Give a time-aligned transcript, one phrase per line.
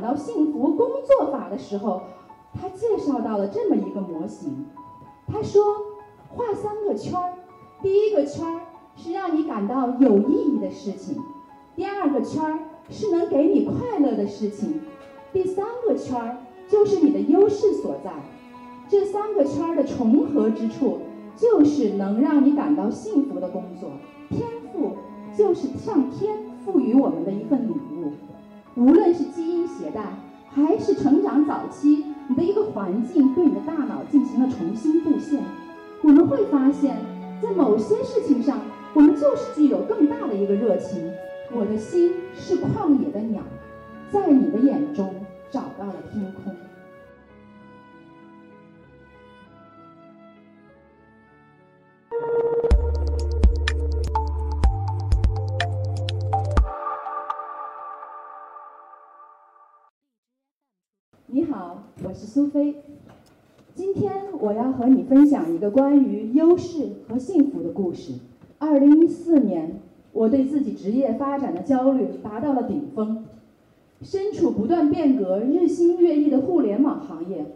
[0.00, 2.02] 讲到幸福工作法的时候，
[2.54, 4.64] 他介绍到了这么一个模型。
[5.26, 5.60] 他说，
[6.28, 7.32] 画三个圈儿，
[7.82, 8.60] 第一个圈儿
[8.94, 11.20] 是让你感到有意义的事情，
[11.74, 14.82] 第二个圈儿是能给你快乐的事情，
[15.32, 16.36] 第三个圈儿
[16.68, 18.12] 就是你的优势所在。
[18.88, 20.98] 这三个圈儿的重合之处，
[21.34, 23.90] 就是能让你感到幸福的工作。
[24.28, 24.92] 天赋
[25.36, 28.12] 就是上天赋予我们的一份礼物。
[28.78, 30.04] 无论是基因携带，
[30.54, 35.42] 还是成长早期，你的一个环境对你的大脑进行了重新布线，
[36.00, 36.96] 我们会发现，
[37.42, 38.60] 在某些事情上，
[38.94, 41.10] 我们就是具有更大的一个热情。
[41.52, 43.42] 我的心是旷野的鸟，
[44.12, 45.12] 在你的眼中
[45.50, 46.54] 找到了天空。
[62.18, 62.74] 是苏菲。
[63.76, 68.14] 今天我要和你分享一个关于优势和幸福的故事。
[68.58, 69.78] 二零一四年，
[70.12, 73.24] 我对自己职业发展的焦虑达到了顶峰。
[74.02, 77.46] 身处不断变革、日新月异的互联网行业，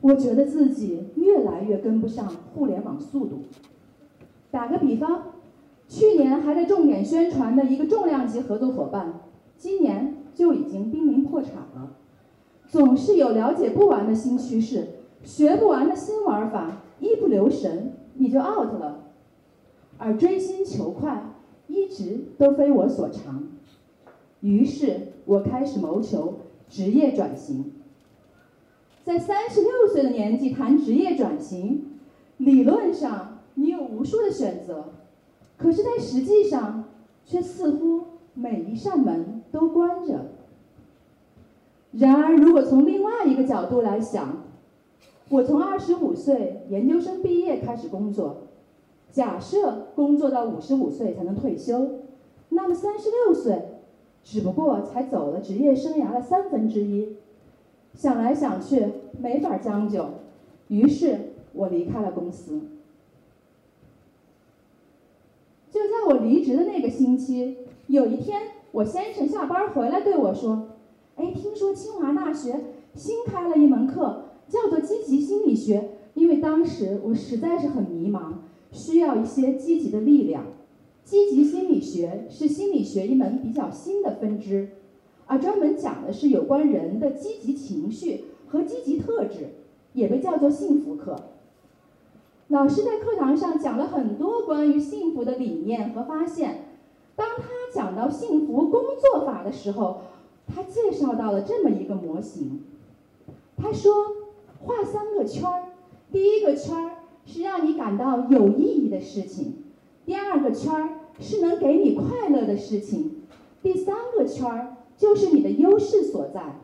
[0.00, 3.40] 我觉得自己越来越跟不上互联网速度。
[4.50, 5.24] 打个比方，
[5.88, 9.20] 去年还在重点宣传的一个重量级合作伙伴，
[9.58, 11.90] 今年就已经濒临破产了。
[12.76, 14.88] 总是有了解不完的新趋势，
[15.24, 19.04] 学不完的新玩法，一不留神你就 out 了。
[19.96, 21.24] 而追星求快
[21.68, 23.44] 一直都非我所长，
[24.40, 26.34] 于是我开始谋求
[26.68, 27.72] 职业转型。
[29.04, 31.98] 在三十六岁的年纪谈职业转型，
[32.36, 34.92] 理论上你有无数的选择，
[35.56, 36.84] 可是，在实际上
[37.24, 38.02] 却似乎
[38.34, 40.26] 每一扇门都关着。
[41.98, 44.44] 然而，如果从另外一个角度来想，
[45.30, 48.42] 我从二十五岁研究生毕业开始工作，
[49.10, 52.00] 假设工作到五十五岁才能退休，
[52.50, 53.62] 那么三十六岁
[54.22, 57.16] 只不过才走了职业生涯的三分之一。
[57.94, 58.86] 想来想去，
[59.18, 60.06] 没法将就，
[60.68, 62.60] 于是我离开了公司。
[65.70, 67.56] 就在我离职的那个星期，
[67.86, 68.42] 有一天，
[68.72, 70.75] 我先生下班回来对我说。
[71.16, 72.60] 哎，听说清华大学
[72.94, 75.90] 新开了一门课，叫做积极心理学。
[76.14, 78.34] 因为当时我实在是很迷茫，
[78.72, 80.44] 需要一些积极的力量。
[81.04, 84.70] 积极心理学是心理学一门比较新的分支，
[85.26, 89.50] 而专门讲的是有关人的积极情绪和积极特质，
[89.92, 91.16] 也被叫做幸福课。
[92.48, 96.62] 老师在课堂上讲了很多关于幸福的理念和发现。
[97.14, 100.00] 当他讲到幸福工作法的时候，
[100.46, 102.62] 他介绍到了这么一个模型，
[103.56, 103.92] 他说，
[104.60, 105.64] 画三个圈儿，
[106.10, 106.90] 第一个圈儿
[107.24, 109.54] 是让你感到有意义的事情，
[110.04, 110.88] 第二个圈儿
[111.20, 113.22] 是能给你快乐的事情，
[113.62, 116.60] 第三个圈儿就是你的优势所在。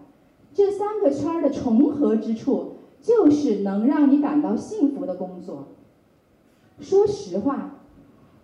[0.54, 5.68] 这三个圈儿的重合之处，就是能让你感到幸福的工作。
[6.78, 7.80] 说实话，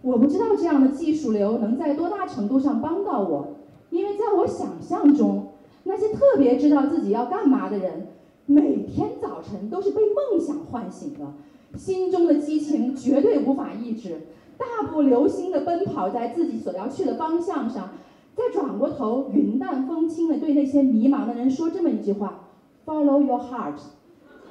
[0.03, 3.58] 我不知道这样的技术流能在多大程度上帮到我。
[3.91, 5.49] 因为在我想象中，
[5.85, 8.09] 那些特别知道自己要干嘛的人，
[8.47, 11.33] 每天早晨都是被梦想唤醒的，
[11.79, 14.27] 心中的激情绝对无法抑制，
[14.59, 17.91] 大步流星地奔跑在自己所要去的方向上，
[18.37, 22.41] 再转过头，云淡风轻地对那些迷茫的人说这么一句话
[22.85, 23.79] ：“Follow your heart。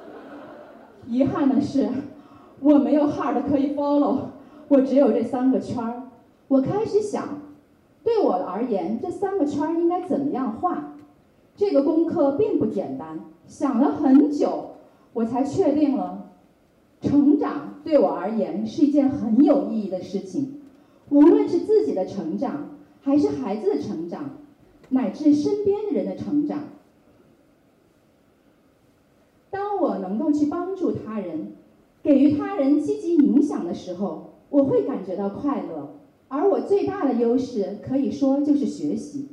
[1.06, 1.88] ”遗憾的是，
[2.60, 4.18] 我没有 heart 可以 follow，
[4.66, 6.02] 我只有这三个圈儿。
[6.48, 7.47] 我开始想。
[8.04, 10.94] 对我而言，这三个圈应该怎么样画？
[11.56, 14.76] 这个功课并不简单，想了很久，
[15.12, 16.26] 我才确定了。
[17.00, 20.60] 成长对我而言是一件很有意义的事情，
[21.10, 22.70] 无论是自己的成长，
[23.02, 24.30] 还是孩子的成长，
[24.88, 26.60] 乃至身边的人的成长。
[29.50, 31.52] 当我能够去帮助他人，
[32.02, 35.97] 给予他人积极影响的时候，我会感觉到快乐。
[36.28, 39.28] 而我最大的优势，可以说就是学习，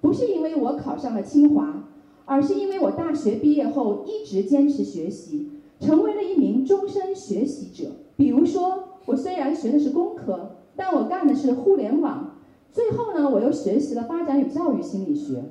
[0.00, 1.84] 不是因为我考上了清华，
[2.24, 7.90] 而是因为我大学毕业后一直坚持学习，成为了一名终身学习者。
[8.16, 12.36] 比如说，我虽然学的是工科，但我干的是互联网，
[12.72, 15.44] 最后呢，我又学习了发展与教育心理学，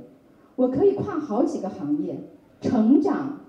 [0.56, 2.20] 我可以跨好几个行业，
[2.60, 3.42] 成长、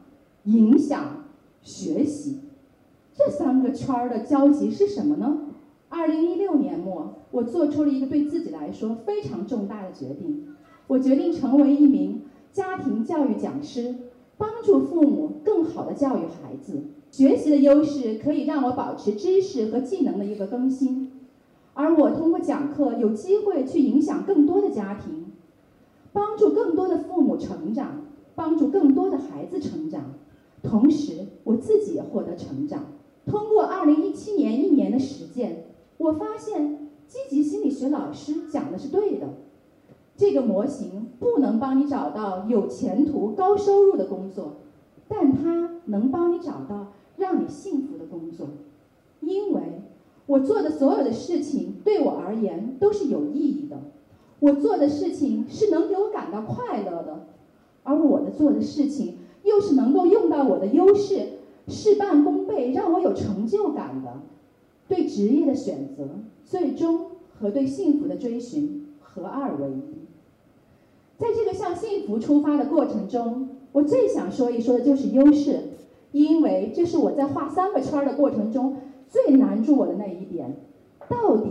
[0.45, 1.25] 影响、
[1.63, 2.41] 学习，
[3.15, 5.39] 这三个圈儿的交集是什么呢？
[5.91, 10.47] 二零一六年末，我做出了一个对自己来说非常重大的决定，
[10.87, 13.95] 我决定成为一名家庭教育讲师，
[14.37, 16.83] 帮助父母更好的教育孩子。
[17.11, 21.11] 学习的优势可以让我保持知识和技能的一个更新，
[21.73, 25.33] 而我通过讲课有机会去影响更多的家庭，
[26.13, 28.03] 帮助更多的父母成长，
[28.35, 30.13] 帮助更多的孩子成长，
[30.63, 32.85] 同时我自己也获得成长。
[33.25, 35.65] 通过2017年一年的实践，
[36.09, 39.27] 我发现积极心理学老师讲的是对的。
[40.17, 44.53] 这个模型不能帮你找到有前途、高收入的工作，
[45.07, 46.87] 但它能帮你找到
[47.19, 48.49] 让你幸福的工作，
[49.21, 49.83] 因为
[50.25, 53.77] 我做的所有的事情对我而言都是有意义的，
[54.41, 57.27] 我做的事情是能给我感到快乐的，
[57.85, 61.35] 而我的做的事情又是能够用到我的优势，
[61.69, 64.15] 事半功倍，让我有成就感的。
[64.89, 66.09] 对职业的选择，
[66.45, 69.99] 最终和对幸福的追寻合二为一。
[71.19, 75.61] 在这个向幸福出发的过程中，我最想说一说的就是优势，
[76.13, 78.77] 因为这是我在画三个圈的过程中
[79.09, 80.57] 最难住我的那一点。
[81.09, 81.51] 到底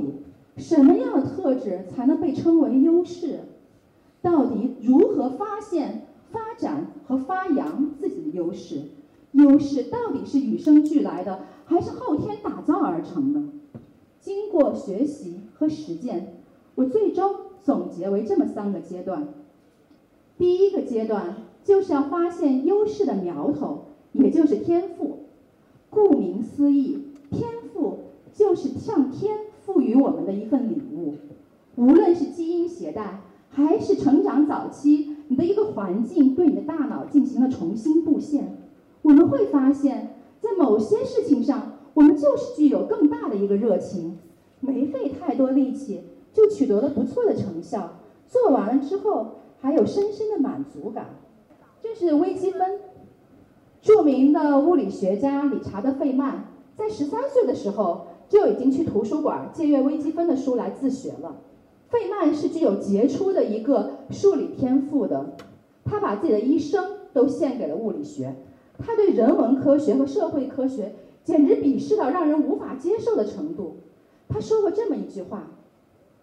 [0.57, 3.39] 什么样的特质才能被称为优势？
[4.21, 8.81] 到底如何发现、发展和发扬自己的优势？
[9.33, 13.41] 优势到底是与生俱来的，还是后天打造而成的？
[14.19, 16.33] 经过学习和实践，
[16.75, 19.27] 我最终总结为这么三个阶段。
[20.37, 25.19] 第一个阶段就是要发现优势的苗头，也就是天赋。
[25.89, 27.99] 顾名思义，天赋
[28.33, 31.15] 就是上天赋予我们的一份礼物。
[31.75, 38.57] 无论是基因携带，还是成长早期，你的一个环境对你的大脑进行了重新布线，
[39.01, 40.16] 我们会发现，
[40.47, 44.17] 在某些事情上，我们就是具有更大的一个热情，
[44.61, 47.99] 没费太多力气就取得了不错的成效。
[48.27, 49.33] 做完了之后。
[49.59, 51.07] 还有深深的满足感，
[51.81, 52.79] 这是微积分。
[53.81, 56.45] 著名的物理学家理查德·费曼
[56.77, 61.37] 在十三岁的时候就已经去图书馆借阅微积分的书来自学了。
[61.89, 65.33] 费曼是具有杰出的一个数理天赋的，
[65.83, 68.35] 他把自己的一生都献给了物理学。
[68.77, 70.93] 他对人文科学和社会科学
[71.23, 73.77] 简直鄙视到让人无法接受的程度。
[74.29, 75.47] 他说过这么一句话：“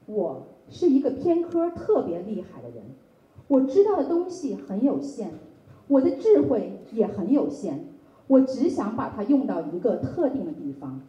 [0.07, 2.83] 我是一个偏科特别厉害的人。”
[3.49, 5.29] 我知道的东西很有限，
[5.89, 7.81] 我的智慧也很有限，
[8.27, 11.03] 我只想把它用到一个特定的地方。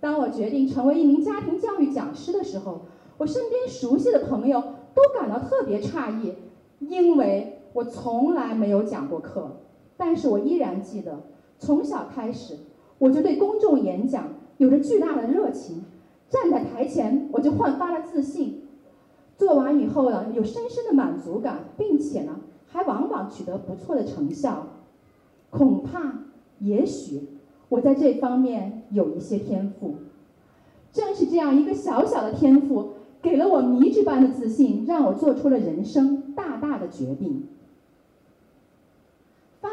[0.00, 2.82] 当我决定成为一名家庭教育讲师的时候，
[3.16, 4.62] 我身边熟悉的朋友
[4.94, 6.34] 都感到特别诧异，
[6.78, 9.56] 因为我从来没有讲过课。
[9.98, 11.24] 但是我依然记得，
[11.58, 12.54] 从小开始
[12.98, 15.84] 我就对公众演讲有着巨大的热情，
[16.30, 18.62] 站在台前我就焕发了自信。
[19.36, 24.68] 做完以后呢，有深深的满足感，并且呢，还往往取得不错的成效。
[25.50, 26.20] 恐怕，
[26.60, 27.28] 也许，
[27.68, 29.96] 我在这方面有一些天赋。
[30.92, 32.90] 正是这样一个小小的天赋，
[33.20, 37.46] 给了我迷之般的自信，让我做出了人生大大的决定。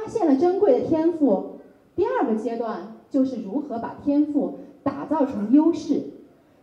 [0.06, 1.62] 发现了珍贵的天赋，
[1.96, 6.04] 第二个阶段就是如何把天赋打造成优势。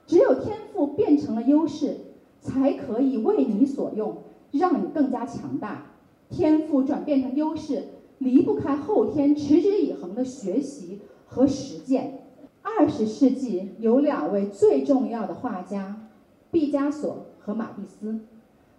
[0.06, 1.96] 只有天赋变成了优势。
[2.40, 4.16] 才可以为你所用，
[4.50, 5.86] 让你更加强大。
[6.28, 7.84] 天赋转变成优势，
[8.18, 12.24] 离不开后天持之以恒的学习和实践。
[12.60, 16.08] 二十世纪有两位最重要的画家，
[16.50, 18.18] 毕加索和马蒂斯，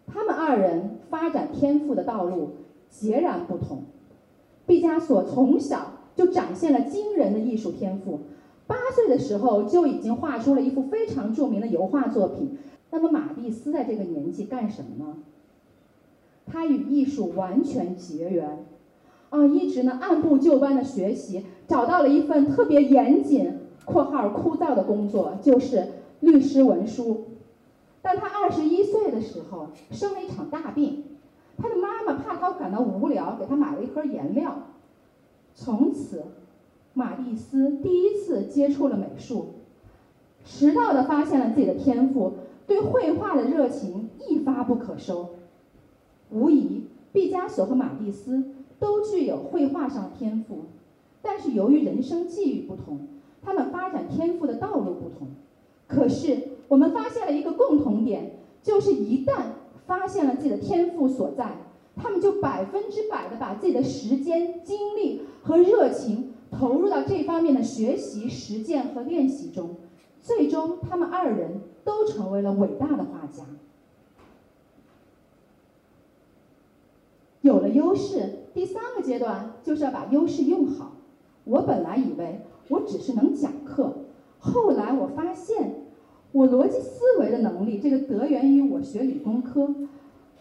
[0.08, 2.50] 他们二人发展天赋的道路
[2.90, 3.84] 截然不同。
[4.66, 8.22] 毕加索从小就展现了惊人的艺术天赋，
[8.66, 12.58] 八岁的时候就已经画出了一幅非常著名的油画作品。
[12.92, 15.18] 那么马蒂斯在这个年纪干什么呢？
[16.46, 18.66] 他与艺术完全结缘，
[19.30, 25.88] 啊，一直呢按部就班的学习，找到了一份特别严谨（括号枯燥）的工作，就是
[26.20, 27.26] 律师文书。
[28.02, 31.04] 但他二十一岁的时候生了一场大病，
[31.58, 34.56] 他的妈妈怕他感到无聊，给他买了一盒颜料。
[35.56, 36.24] 从此，
[36.94, 39.54] 马蒂斯第一次接触了美术，
[40.46, 42.34] 迟到的发现了自己的天赋。
[42.66, 45.32] 对绘画的热情一发不可收，
[46.32, 48.42] 无疑，毕加索和马蒂斯
[48.80, 50.60] 都具有绘画上的天赋，
[51.22, 53.00] 但是由于人生际遇不同，
[53.42, 55.28] 他们发展天赋的道路不同。
[55.88, 56.38] 可是，
[56.70, 58.32] 我们发现了一个共同点，
[58.64, 59.44] 就是一旦
[59.86, 61.58] 发现了自己的天赋所在，
[61.96, 69.76] 他们就百分之百的把自己的时间、精力和热情投入到这方面的学习、实践和练习中。
[70.22, 73.44] 最终，他们二人都成为了伟大的画家。
[77.42, 80.94] 有了优势，第三个阶段就是要把优势用好。
[81.44, 83.98] 我本来以为我只是能讲课，
[84.40, 85.83] 后来我发现，
[86.34, 89.74] 我逻辑思维的能力，这个得源于我学理工科，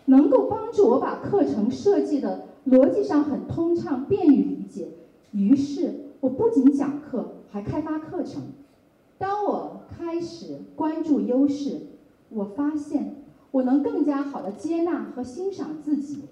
[0.06, 4.88] 能够帮助我把课程设计的逻辑上很通畅，便于理解。
[5.32, 8.42] 于是，我不仅讲课，还开发课程。
[9.18, 11.82] 当我开始关注优势，
[12.30, 13.16] 我发现
[13.50, 16.22] 我能更加好的接纳和欣赏自己。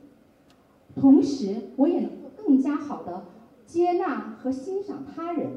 [0.98, 3.24] 同时，我也能够更加好的
[3.66, 5.50] 接纳和欣赏他人。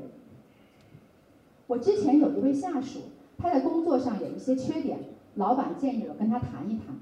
[1.68, 3.00] 我之前有一位下属，
[3.38, 5.00] 他在工作上有一些缺点，
[5.36, 6.96] 老板建议我跟他谈一谈。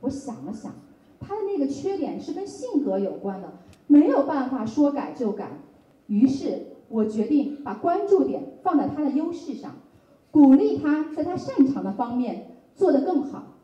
[0.00, 0.72] 我想了想，
[1.20, 3.52] 他的那个缺点是跟性格有关的，
[3.86, 5.58] 没有办法说改就改。
[6.06, 9.76] 于是我决定把关注点放在他的优势上，
[10.30, 13.54] 鼓励他在他擅长的方面做得更好。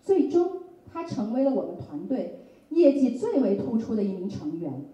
[0.00, 2.38] 最终，他成为了我们团队。
[2.70, 4.86] 业绩最为突出的一名成员。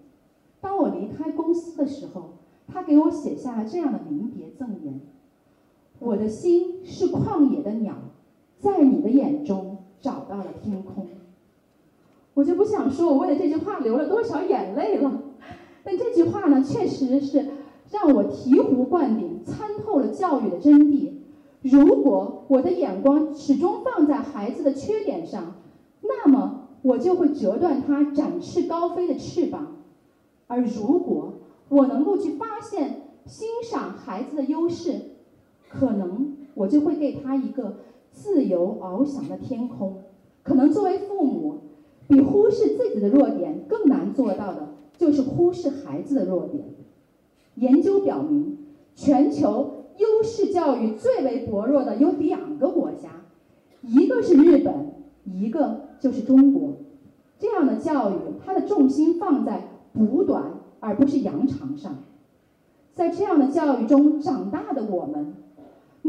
[0.59, 2.31] 当我离开公司的时候，
[2.67, 4.99] 他给我写下了这样的临别赠言
[5.99, 7.93] ：“我的心是旷野的鸟，
[8.57, 11.07] 在你的眼中找到了天空。”
[12.33, 15.21] 我就不想说我为了这句话流了多少眼泪了，
[15.83, 17.45] 但这句话呢，确实是
[17.91, 21.11] 让我醍醐灌顶，参透了教育的真谛。
[21.61, 25.55] 如果我的眼光始终放在孩子的缺点上，
[26.01, 26.65] 那么。
[26.81, 29.75] 我就会折断他展翅高飞的翅膀，
[30.47, 31.33] 而如果
[31.67, 35.01] 我能够去发现、欣赏孩子的优势，
[35.69, 37.77] 可能我就会给他一个
[38.11, 40.01] 自由翱翔的天空。
[40.43, 41.59] 可能作为父母，
[42.09, 46.65] 比忽视自己的弱点更难做到的，就是忽视孩子的弱点。
[47.55, 48.57] 研究表明，
[48.95, 53.21] 全球优势教育最为薄弱的有两个国家，
[53.81, 54.73] 一个是日本，
[55.23, 55.87] 一个。
[55.99, 56.77] 就是中国
[57.39, 61.93] 这样的教育，它的重心放在补短而不是扬长上。
[62.93, 65.33] 在这样的教育中长大的我们，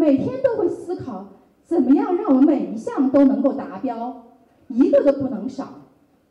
[0.00, 1.26] 每天都会思考
[1.66, 4.22] 怎么样让我每一项都能够达标，
[4.68, 5.74] 一个都不能少。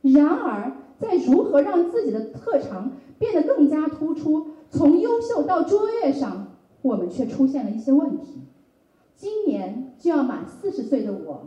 [0.01, 6.47] 然而，在如何让自己的特长变得更加突出，从优秀到卓越上，
[6.81, 8.41] 我们却出现了一些问题。
[9.15, 11.43] 今年就要满四十岁的我。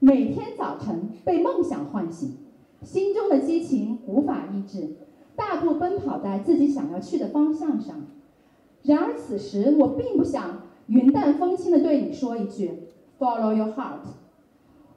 [0.00, 2.36] 每天早晨被梦想唤醒，
[2.82, 4.96] 心中的激情无法抑制，
[5.34, 8.02] 大步奔跑在自己想要去的方向上。
[8.82, 14.00] 然而此时我并不想云淡风轻地对你说一句 “Follow your heart”。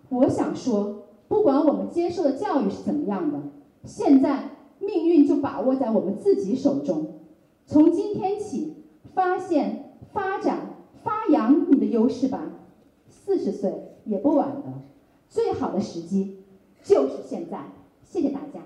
[0.08, 3.42] 我想说，不管我们接受的教育是怎么样的，
[3.84, 7.20] 现在命运就把握在我们自己手中。
[7.66, 8.74] 从今天起，
[9.14, 12.42] 发现、发展、发扬你的优势吧。
[13.10, 13.74] 四十岁
[14.06, 14.74] 也不晚的。
[15.30, 16.38] 最好的时机
[16.84, 17.66] 就是现在，
[18.04, 18.62] 谢谢大家。